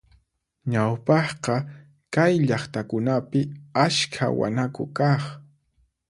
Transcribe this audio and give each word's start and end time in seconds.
Ñawpaqqa 0.71 1.55
kay 2.13 2.33
llaqtakunapi 2.47 3.39
askha 3.83 4.25
wanaku 4.39 4.83
kaq. 4.97 5.21